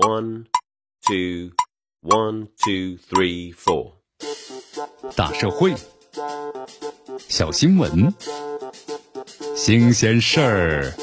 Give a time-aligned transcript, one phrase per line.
[0.00, 0.46] One,
[1.06, 1.50] two,
[2.00, 3.92] one, two, three, four。
[5.14, 5.74] 大社会，
[7.28, 8.14] 小新闻，
[9.54, 10.94] 新鲜事儿，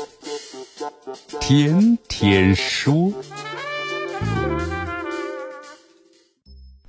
[1.40, 3.14] 天天说。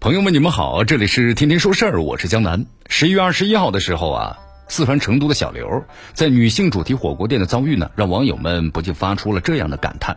[0.00, 2.64] 朋友们，你们好，这里是天天说事儿，我是江南。
[2.88, 4.38] 十一月二十一号的时候啊，
[4.68, 10.16] 四川成都的小刘在女性主题火锅店的遭遇呢，让网友们不禁发出了这样的感叹。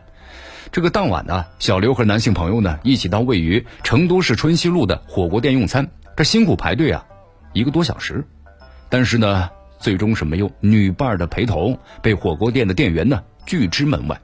[0.72, 7.06] 这个当晚呢，小刘和男性朋友呢一起到位于成都市春熙路的火锅店用餐，这辛苦排队啊，
[7.54, 8.26] 一个多小时，
[8.90, 14.22] 但是呢，最终是没有女伴的陪同，被火锅店的店员呢拒之门外。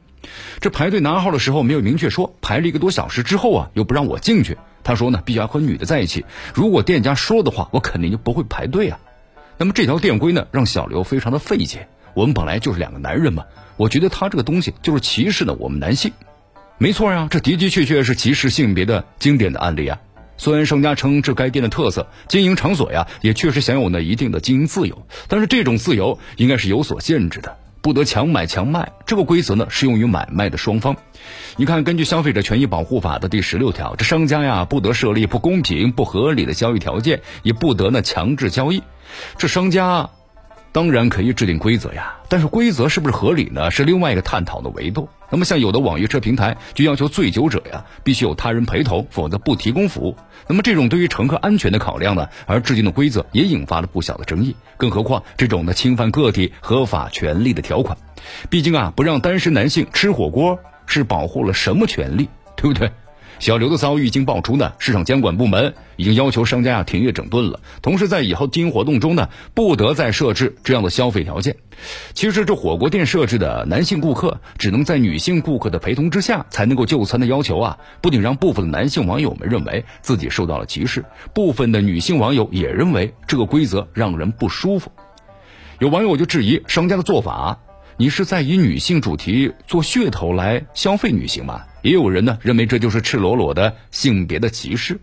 [0.60, 4.58] 这排队拿号的时候没有明确说，排了一个多小时之后啊，又不让我进去。
[4.84, 6.26] 他说呢，必须要和女的在一起。
[6.54, 9.00] 如果店家说的话，我肯定就不会排队啊。
[9.58, 11.88] 那么这条店规呢，让小刘非常的费解。
[12.14, 16.12] 我们本来就是两个男人嘛，我觉得他这个东西就是歧视呢我们男性。
[16.78, 20.00] 没错呀，这的的确确是歧视性别的经典的案例啊。
[20.38, 27.58] 虽然商家称这该店的特色，经营场所呀也确实享有呢一定的经营自由，但是这种自由应该是有所限制的。
[27.88, 30.98] 不得强买强卖，这个规则呢适用于买卖的双方。
[31.56, 38.84] 你看，根据《消费者权益保护法》的第十六条，这商家呀不得设立不公平、不合理的交易条件，也不得呢强制交易。
[39.38, 40.10] 这商家
[40.78, 43.72] 当然可以制定规则呀，但是规则是不是合理呢？
[43.72, 45.10] 是另外一个探讨的维度。
[45.32, 50.16] 那么像有的网约车平台就要求醉酒者呀必须有他人陪同，否则不提供服务。
[50.48, 54.56] 那么这种对于乘客安全的考量呢，而制定的规则也引发了不小的争议。
[54.78, 57.98] 更何况这种呢侵犯个体合法权利的条款，
[58.52, 62.92] 毕竟啊不让单身男性吃火锅是保护了什么权利，对不对？
[63.40, 67.60] 小刘的遭遇已经爆出呢，市场监管部门已经要求商家啊停业整顿了。
[67.82, 71.56] 同时，在以后经营活动中呢，不得再设置这样的消费条件。
[72.14, 84.92] 其实，这火锅店设置的男性顾客只能在女性顾客的陪同之下才能够就餐的要求啊，不仅让部分的男性网友们认为自己受到了歧视，部分的女性网友也认为这个规则让人不舒服。
[85.80, 87.60] 有网友就质疑商家的做法。
[88.00, 91.64] 你是在以女性主题做噱头来消费女性吗？
[91.82, 95.00] 也有人呢认为这就是赤裸裸的性别的歧视。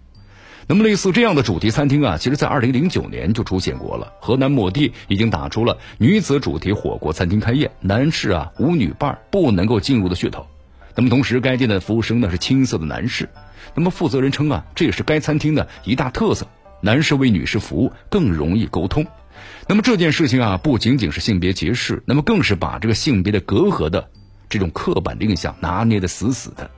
[0.68, 4.12] 那么类似这样的主题餐厅啊，其实在二零零九年就出现过了。
[4.20, 10.46] 河南某地已经打出了女子主题火锅餐厅开业，男士啊无女伴不能够进入的噱头。
[10.94, 13.28] 那么同时，该店的服务生呢是青涩的男士。
[13.74, 16.46] 那么负责人称啊，这也是该餐厅的一大特色，
[16.80, 19.04] 男士为女士服务更容易沟通。
[19.66, 24.08] 那么这件事情啊，不仅仅是性别歧视，那么更是把这个性别的隔阂的
[24.48, 26.70] 这种刻板印象拿捏的死死的。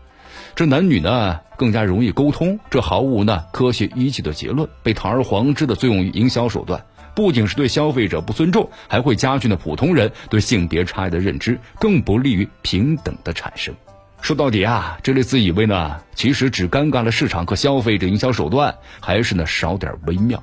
[0.55, 6.83] 这男女呢更加容易沟通，这毫无呢科学依据的结论，被堂而皇之的作用于营销手段，
[7.15, 13.75] 不仅是对消费者不尊重，还会加剧呢普通人对性别差异的认知，更不利于平等的产生。
[14.23, 20.43] 说到底啊，这类自以为呢，其实只尴尬了市场和消费者营销手段，还是呢少点微妙。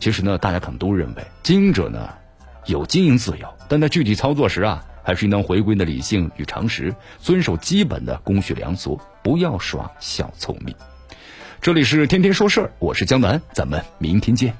[0.00, 2.10] 其实呢，大家可能都认为经营者呢
[2.66, 10.74] 有经营自由，但在具体操作时啊，还是应当回归的理性与常识，遵守基本的公序良俗，不要耍小聪明。
[11.60, 14.58] 这里是天天说事儿，我是江南，咱们明天见。